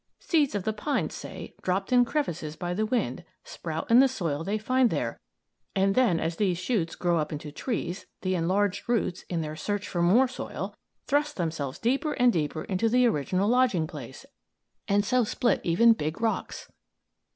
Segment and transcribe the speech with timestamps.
[0.19, 4.43] Seeds of the pines, say, dropped in crevices by the wind, sprout in the soil
[4.43, 5.19] they find there,
[5.75, 9.87] and then, as these shoots grow up into trees, the enlarged roots, in their search
[9.87, 10.75] for more soil,
[11.05, 14.25] thrust themselves deeper and deeper into the original lodging place,
[14.87, 16.67] and so split even big rocks.